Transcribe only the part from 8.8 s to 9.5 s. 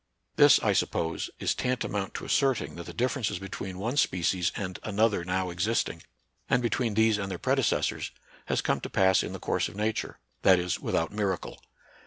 to pass in the